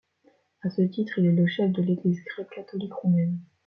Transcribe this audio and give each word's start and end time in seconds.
À 0.63 0.71
ce 0.71 0.81
titre, 0.81 1.19
il 1.19 1.27
est 1.27 1.31
le 1.31 1.45
chef 1.45 1.71
de 1.71 1.83
l'Église 1.83 2.23
grecque-catholique 2.23 2.91
roumaine. 2.91 3.37